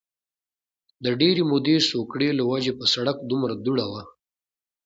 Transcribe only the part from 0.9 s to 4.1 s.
د ډېرې مودې سوکړې له وجې په سړک دومره دوړه وه